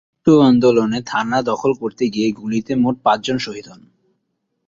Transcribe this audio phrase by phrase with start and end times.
[0.09, 3.81] উক্ত আন্দোলনে থানা দখল করতে গিয়ে গুলিতে মোট পাঁচজন শহীদ হন।